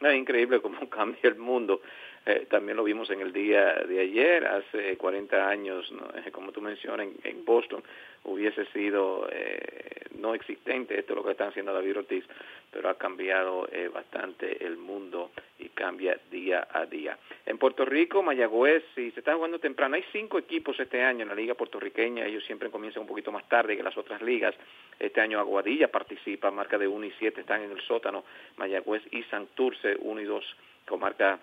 [0.00, 1.80] Es increíble cómo cambia el mundo.
[2.26, 6.08] Eh, también lo vimos en el día de ayer, hace 40 años, ¿no?
[6.18, 7.82] Eh, como tú mencionas, en, en Boston
[8.24, 12.24] hubiese sido eh, no existente esto es lo que están haciendo David Ortiz,
[12.70, 17.16] pero ha cambiado eh, bastante el mundo y cambia día a día.
[17.44, 21.28] En Puerto Rico, Mayagüez, si se está jugando temprano, hay cinco equipos este año en
[21.28, 24.54] la liga puertorriqueña, ellos siempre comienzan un poquito más tarde que las otras ligas.
[24.98, 28.24] Este año Aguadilla participa, marca de 1 y 7 están en el sótano,
[28.56, 31.38] Mayagüez y Santurce 1 y 2 con marca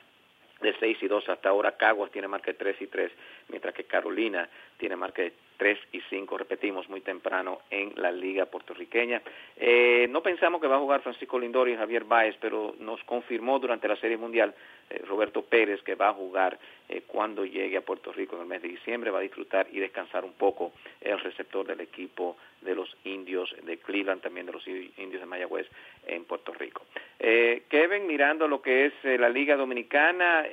[0.63, 1.77] de 6 y 2 hasta ahora.
[1.77, 3.11] Caguas tiene marca de 3 y 3,
[3.49, 8.47] mientras que Carolina tiene marca de 3 y 5, repetimos, muy temprano en la liga
[8.47, 9.21] puertorriqueña.
[9.55, 13.59] Eh, no pensamos que va a jugar Francisco Lindor y Javier Báez, pero nos confirmó
[13.59, 14.53] durante la Serie Mundial
[14.89, 18.47] eh, Roberto Pérez que va a jugar eh, cuando llegue a Puerto Rico en el
[18.49, 22.75] mes de diciembre, va a disfrutar y descansar un poco el receptor del equipo de
[22.75, 25.69] los indios de Cleveland, también de los indios de Mayagüez
[26.07, 26.81] en Puerto Rico.
[27.19, 30.43] Eh, Kevin, mirando lo que es eh, la Liga Dominicana,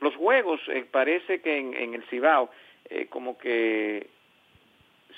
[0.00, 0.60] los juegos,
[0.90, 2.50] parece que en el Cibao,
[2.88, 4.08] eh, como que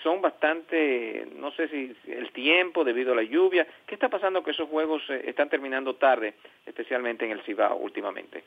[0.02, 4.50] son bastante, no sé si el tiempo debido a la lluvia, ¿qué está pasando que
[4.50, 6.34] esos juegos eh, están terminando tarde,
[6.66, 8.44] especialmente en el Cibao últimamente?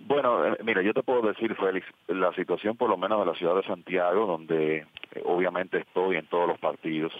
[0.00, 3.34] Bueno, eh, mira, yo te puedo decir, Félix, la situación por lo menos de la
[3.34, 7.12] ciudad de Santiago, donde eh, obviamente estoy en todos los partidos,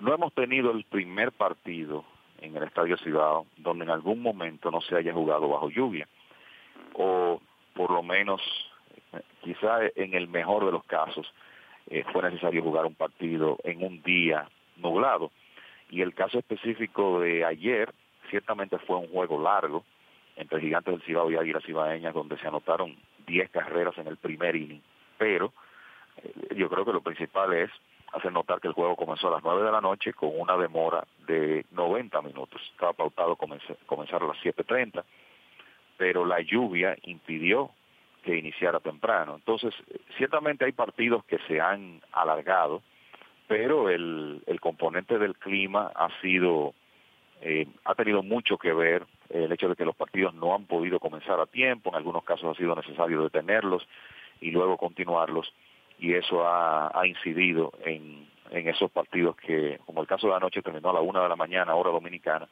[0.00, 2.04] no hemos tenido el primer partido
[2.40, 6.06] en el Estadio Cibao donde en algún momento no se haya jugado bajo lluvia,
[6.94, 7.40] o
[7.74, 8.40] por lo menos,
[9.42, 11.32] quizá en el mejor de los casos,
[11.90, 15.30] eh, fue necesario jugar un partido en un día nublado.
[15.90, 17.92] Y el caso específico de ayer,
[18.30, 19.84] ciertamente fue un juego largo,
[20.36, 22.94] entre Gigantes del Cibao y Águilas Cibaeñas, donde se anotaron
[23.26, 24.82] 10 carreras en el primer inning,
[25.16, 25.52] pero
[26.22, 27.70] eh, yo creo que lo principal es
[28.12, 31.04] hacer notar que el juego comenzó a las 9 de la noche con una demora
[31.26, 32.60] de 90 minutos.
[32.72, 35.02] Estaba pautado comenz- comenzar a las 7.30,
[35.96, 37.70] pero la lluvia impidió
[38.28, 39.36] que iniciara temprano.
[39.36, 39.72] Entonces,
[40.18, 42.82] ciertamente hay partidos que se han alargado,
[43.46, 46.74] pero el, el componente del clima ha sido
[47.40, 51.00] eh, ha tenido mucho que ver el hecho de que los partidos no han podido
[51.00, 53.88] comenzar a tiempo, en algunos casos ha sido necesario detenerlos
[54.42, 55.50] y luego continuarlos,
[55.98, 60.60] y eso ha, ha incidido en, en esos partidos que, como el caso de anoche,
[60.60, 62.46] terminó a la una de la mañana, hora dominicana,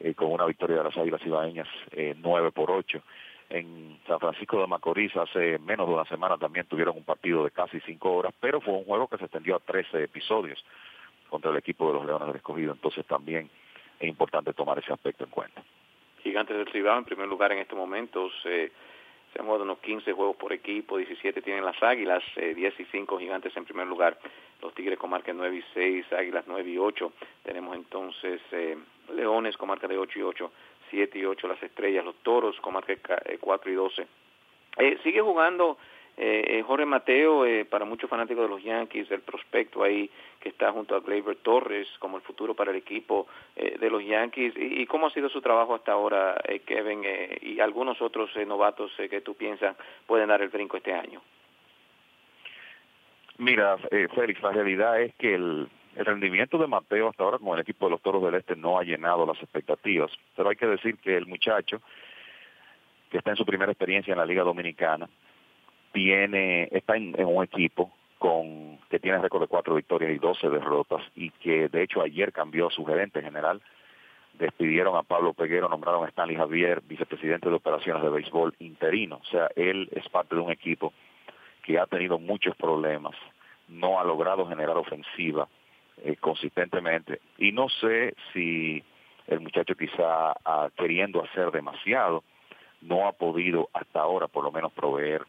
[0.00, 3.02] eh, con una victoria de las Águilas Ibaeñas eh, 9 por 8.
[3.52, 7.50] En San Francisco de Macorís hace menos de una semana también tuvieron un partido de
[7.50, 10.64] casi cinco horas, pero fue un juego que se extendió a 13 episodios
[11.28, 13.50] contra el equipo de los Leones del Escogido, entonces también
[14.00, 15.62] es importante tomar ese aspecto en cuenta.
[16.22, 18.32] Gigantes del Cibao en primer lugar en estos momentos.
[18.46, 18.72] Eh,
[19.34, 22.84] se han jugado unos 15 juegos por equipo, 17 tienen las Águilas, eh, 10 y
[22.86, 24.18] 5 Gigantes en primer lugar.
[24.62, 27.12] Los Tigres con marca 9 y 6, Águilas 9 y 8.
[27.42, 28.78] Tenemos entonces eh,
[29.14, 30.52] Leones con marca de 8 y 8,
[30.92, 34.06] 7 y 8 las Estrellas, los Toros con marca de ca- eh, 4 y 12.
[34.76, 35.76] Eh, sigue jugando
[36.16, 40.08] eh, eh, Jorge Mateo, eh, para muchos fanáticos de los Yankees, el prospecto ahí
[40.40, 43.26] que está junto a Gleyber Torres como el futuro para el equipo
[43.56, 44.54] eh, de los Yankees.
[44.56, 47.02] ¿Y, y cómo ha sido su trabajo hasta ahora, Kevin,
[47.40, 49.74] y algunos otros novatos que tú piensas
[50.06, 51.22] pueden dar el brinco este año?
[53.38, 53.78] Mira,
[54.14, 57.86] Félix, la realidad es que el, el rendimiento de Mateo hasta ahora con el equipo
[57.86, 61.16] de los Toros del Este no ha llenado las expectativas, pero hay que decir que
[61.16, 61.82] el muchacho,
[63.10, 65.08] que está en su primera experiencia en la Liga Dominicana,
[65.92, 71.02] tiene está en, un equipo con que tiene récord de cuatro victorias y 12 derrotas
[71.14, 73.60] y que de hecho ayer cambió a su gerente general,
[74.34, 79.26] despidieron a Pablo Peguero, nombraron a Stanley Javier vicepresidente de operaciones de béisbol interino, o
[79.26, 80.94] sea, él es parte de un equipo
[81.62, 83.14] que ha tenido muchos problemas,
[83.68, 85.48] no ha logrado generar ofensiva
[85.98, 88.82] eh, consistentemente y no sé si
[89.26, 92.24] el muchacho quizá ah, queriendo hacer demasiado
[92.80, 95.24] no ha podido hasta ahora por lo menos proveer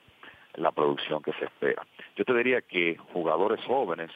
[0.56, 1.86] la producción que se espera.
[2.16, 4.12] Yo te diría que jugadores jóvenes,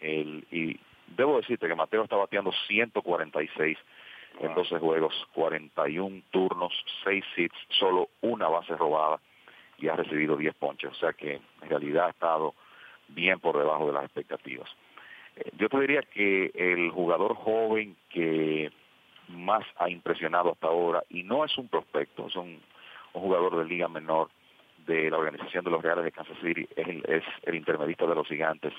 [0.00, 0.78] el, y
[1.16, 3.78] debo decirte que Mateo está bateando 146
[4.40, 4.56] en Wow.
[4.56, 6.72] 12 juegos, 41 turnos,
[7.04, 9.20] 6 hits, solo una base robada
[9.78, 10.90] y ha recibido 10 ponches.
[10.90, 12.54] O sea que en realidad ha estado
[13.08, 14.70] bien por debajo de las expectativas.
[15.58, 18.70] Yo te diría que el jugador joven que
[19.28, 22.60] más ha impresionado hasta ahora, y no es un prospecto, es un,
[23.12, 24.28] un jugador de liga menor
[24.86, 28.14] de la organización de los Reales de Kansas City, es el, es el intermedista de
[28.14, 28.72] los gigantes,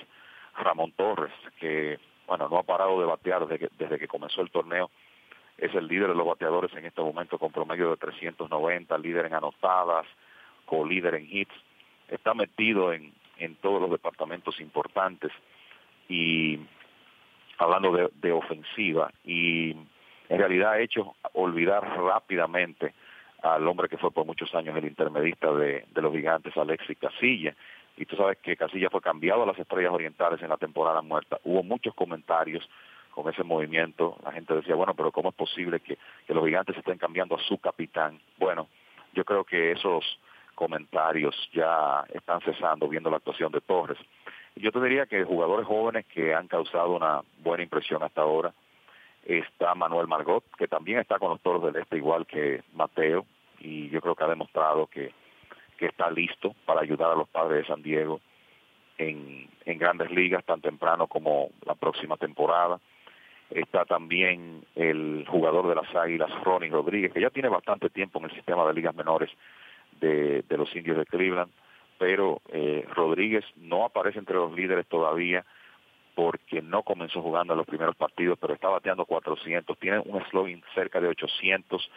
[0.56, 4.50] Ramón Torres, que bueno no ha parado de batear desde que, desde que comenzó el
[4.50, 4.90] torneo,
[5.56, 9.34] es el líder de los bateadores en este momento con promedio de 390, líder en
[9.34, 10.06] anotadas,
[10.66, 11.54] co-líder en hits,
[12.08, 15.32] está metido en, en todos los departamentos importantes
[16.12, 16.60] y
[17.58, 19.70] hablando de, de ofensiva y
[20.28, 22.94] en realidad ha hecho olvidar rápidamente
[23.42, 27.54] al hombre que fue por muchos años el intermedista de, los gigantes, Alexis Casilla.
[27.96, 31.38] Y tú sabes que Casilla fue cambiado a las estrellas orientales en la temporada muerta.
[31.44, 32.66] Hubo muchos comentarios
[33.10, 34.16] con ese movimiento.
[34.24, 37.42] La gente decía, bueno, pero ¿cómo es posible que, que los gigantes estén cambiando a
[37.42, 38.18] su capitán?
[38.38, 38.68] Bueno,
[39.12, 40.18] yo creo que esos
[40.54, 43.98] comentarios ya están cesando viendo la actuación de Torres.
[44.56, 48.52] Yo te diría que jugadores jóvenes que han causado una buena impresión hasta ahora,
[49.24, 53.24] está Manuel Margot, que también está con los Toros del Este igual que Mateo,
[53.60, 55.12] y yo creo que ha demostrado que,
[55.78, 58.20] que está listo para ayudar a los padres de San Diego
[58.98, 62.80] en, en grandes ligas tan temprano como la próxima temporada.
[63.50, 68.26] Está también el jugador de las Águilas, Ronnie Rodríguez, que ya tiene bastante tiempo en
[68.26, 69.30] el sistema de ligas menores
[70.00, 71.52] de, de los indios de Cleveland,
[72.02, 75.44] pero eh, Rodríguez no aparece entre los líderes todavía
[76.16, 80.60] porque no comenzó jugando en los primeros partidos, pero está bateando 400, tiene un slogan
[80.74, 81.88] cerca de 800,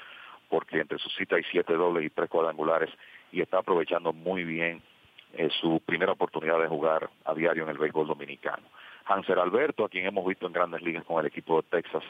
[0.47, 2.91] porque entre sus citas hay siete dobles y tres cuadrangulares,
[3.31, 4.83] y está aprovechando muy bien
[5.33, 8.61] eh, su primera oportunidad de jugar a diario en el béisbol dominicano.
[9.05, 12.03] Hanser Alberto, a quien hemos visto en grandes ligas con el equipo de Texas,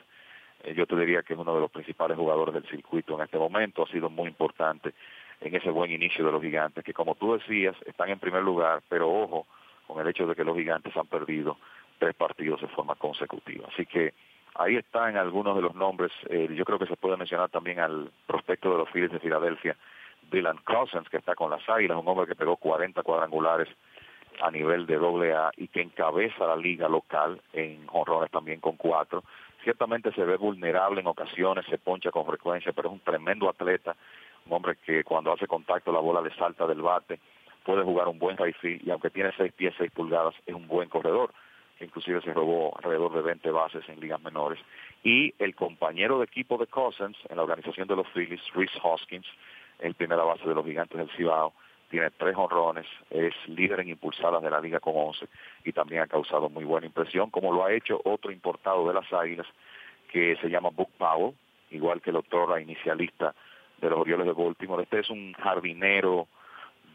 [0.66, 3.38] eh, yo te diría que es uno de los principales jugadores del circuito en este
[3.38, 4.94] momento, ha sido muy importante
[5.42, 8.82] en ese buen inicio de los gigantes, que como tú decías, están en primer lugar,
[8.90, 9.46] pero ojo
[9.88, 11.58] con el hecho de que los gigantes han perdido
[12.00, 13.68] tres partidos de forma consecutiva.
[13.72, 14.14] Así que
[14.56, 16.12] ahí están algunos de los nombres.
[16.30, 19.76] Eh, yo creo que se puede mencionar también al prospecto de los Phillies de Filadelfia,
[20.32, 23.70] Dylan Cousins, que está con las Águilas, un hombre que pegó 40 cuadrangulares
[24.42, 28.76] a nivel de doble A y que encabeza la liga local en honrones también con
[28.76, 29.24] cuatro.
[29.64, 33.96] Ciertamente se ve vulnerable en ocasiones, se poncha con frecuencia, pero es un tremendo atleta,
[34.46, 37.20] un hombre que cuando hace contacto la bola le salta del bate,
[37.64, 40.88] puede jugar un buen field y aunque tiene seis pies, seis pulgadas, es un buen
[40.90, 41.32] corredor
[41.78, 44.60] que inclusive se robó alrededor de 20 bases en ligas menores.
[45.04, 49.28] Y el compañero de equipo de Cousins en la organización de los Phillies, Reese Hoskins,
[49.80, 51.54] el primera base de los gigantes del Cibao,
[51.90, 55.28] tiene tres honrones, es líder en impulsadas de la liga con 11
[55.66, 59.12] y también ha causado muy buena impresión, como lo ha hecho otro importado de las
[59.12, 59.48] Águilas
[60.12, 61.36] que se llama Book Powell,
[61.72, 63.36] igual que el otro la inicialista
[63.86, 64.84] de los Orioles de Baltimore.
[64.84, 66.28] Este es un jardinero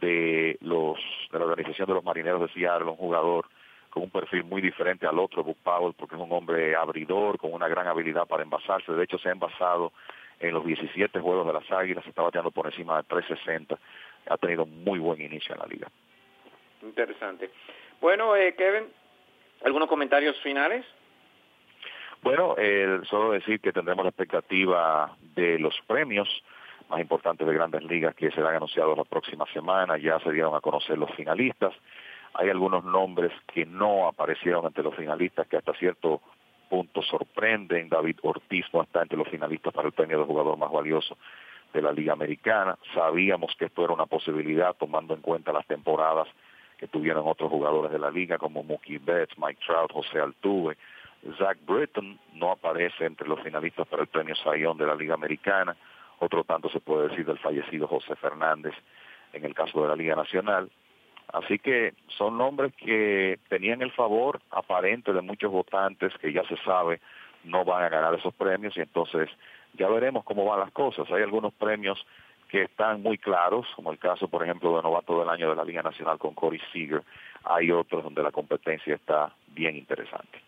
[0.00, 0.98] de los
[1.30, 3.46] de la organización de los Marineros de Seattle, un jugador
[3.90, 7.52] con un perfil muy diferente al otro, Book Powell, porque es un hombre abridor, con
[7.52, 8.92] una gran habilidad para envasarse.
[8.92, 9.92] De hecho, se ha envasado
[10.38, 13.78] en los 17 juegos de las Águilas, está bateando por encima de 360.
[14.28, 15.88] Ha tenido muy buen inicio en la liga.
[16.82, 17.50] Interesante.
[18.00, 18.84] Bueno, eh, Kevin,
[19.64, 20.86] ¿algunos comentarios finales?
[22.22, 26.28] Bueno, eh, solo decir que tendremos la expectativa de los premios
[26.90, 29.96] más importantes de grandes ligas que serán anunciados la próxima semana.
[29.96, 31.72] Ya se dieron a conocer los finalistas.
[32.34, 36.20] Hay algunos nombres que no aparecieron entre los finalistas que hasta cierto
[36.68, 37.88] punto sorprenden.
[37.88, 41.16] David Ortiz no está entre los finalistas para el premio de jugador más valioso
[41.72, 42.76] de la Liga Americana.
[42.94, 46.28] Sabíamos que esto era una posibilidad tomando en cuenta las temporadas
[46.78, 50.76] que tuvieron otros jugadores de la liga como Mookie Betts, Mike Trout, José Altuve.
[51.36, 55.76] Zach Britton no aparece entre los finalistas para el premio Sayón de la Liga Americana.
[56.20, 58.74] Otro tanto se puede decir del fallecido José Fernández
[59.32, 60.70] en el caso de la Liga Nacional.
[61.32, 66.56] Así que son nombres que tenían el favor aparente de muchos votantes que ya se
[66.58, 67.00] sabe
[67.44, 69.30] no van a ganar esos premios y entonces
[69.74, 71.10] ya veremos cómo van las cosas.
[71.10, 72.04] Hay algunos premios
[72.48, 75.64] que están muy claros, como el caso, por ejemplo, de novato del año de la
[75.64, 77.02] Liga Nacional con Corey Seager.
[77.44, 80.40] Hay otros donde la competencia está bien interesante.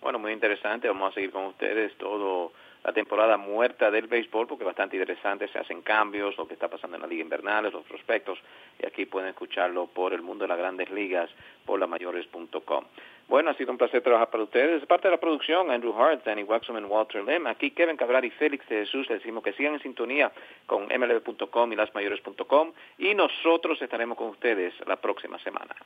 [0.00, 0.86] Bueno, muy interesante.
[0.86, 2.52] Vamos a seguir con ustedes todo
[2.84, 5.48] la temporada muerta del béisbol porque es bastante interesante.
[5.48, 8.38] Se hacen cambios, lo que está pasando en la liga invernal, los prospectos.
[8.78, 11.30] Y aquí pueden escucharlo por el mundo de las grandes ligas,
[11.64, 12.84] por lamayores.com.
[13.28, 14.80] Bueno, ha sido un placer trabajar para ustedes.
[14.80, 17.46] De parte de la producción, Andrew Hart, Danny Waxman, Walter Lim.
[17.46, 19.08] Aquí Kevin Cabral y Félix de Jesús.
[19.10, 20.32] Les decimos que sigan en sintonía
[20.66, 22.72] con mlb.com y lasmayores.com.
[22.96, 25.76] Y nosotros estaremos con ustedes la próxima semana.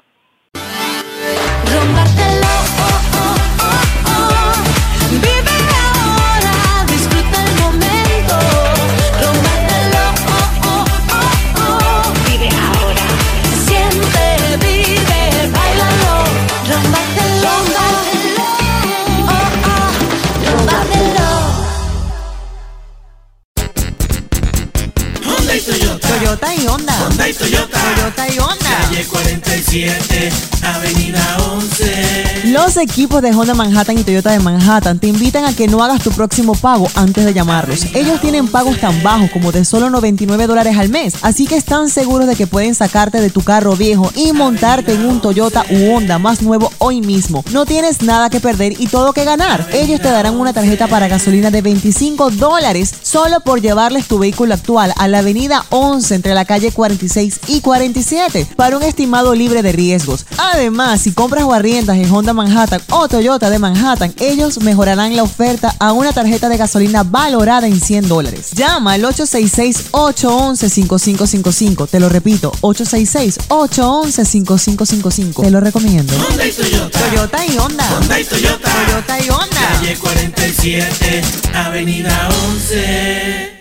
[28.15, 28.23] Toyota.
[28.23, 28.62] Toyota y Honda.
[28.93, 30.29] Calle 47,
[30.65, 32.43] Avenida 11.
[32.49, 36.03] Los equipos de Honda Manhattan y Toyota de Manhattan te invitan a que no hagas
[36.03, 37.87] tu próximo pago antes de llamarlos.
[37.95, 41.89] Ellos tienen pagos tan bajos como de solo 99 dólares al mes, así que están
[41.89, 45.95] seguros de que pueden sacarte de tu carro viejo y montarte en un Toyota u
[45.95, 47.43] Honda más nuevo hoy mismo.
[47.51, 49.67] No tienes nada que perder y todo que ganar.
[49.73, 54.53] Ellos te darán una tarjeta para gasolina de 25 dólares solo por llevarles tu vehículo
[54.53, 59.63] actual a la avenida 11 entre la calle 46 y 47 para un estimado libre
[59.63, 60.27] de riesgos.
[60.37, 65.23] Además, si compras o arriendas en Honda Manhattan o Toyota de Manhattan, ellos mejorarán la
[65.23, 68.51] oferta a una tarjeta de gasolina valorada en 100 dólares.
[68.53, 71.89] Llama al 866-811-5555.
[71.89, 75.43] Te lo repito, 866-811-5555.
[75.43, 76.13] Te lo recomiendo.
[76.29, 76.99] Honda y Toyota.
[76.99, 77.97] Toyota y Honda.
[77.97, 78.69] Honda y Toyota.
[78.87, 79.79] Toyota y Honda.
[79.79, 81.23] Calle 47,
[81.55, 83.52] Avenida 11.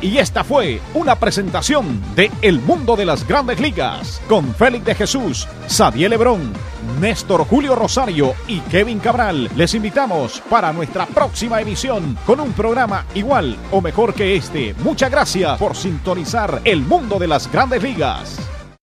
[0.00, 4.94] Y esta fue una presentación de El Mundo de las Grandes Ligas con Félix de
[4.94, 6.52] Jesús, Xavier Lebrón,
[7.00, 9.50] Néstor Julio Rosario y Kevin Cabral.
[9.56, 14.72] Les invitamos para nuestra próxima emisión con un programa igual o mejor que este.
[14.84, 18.57] Muchas gracias por sintonizar El Mundo de las Grandes Ligas.